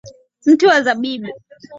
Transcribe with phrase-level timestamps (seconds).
[0.45, 1.29] Mti wa zabibu.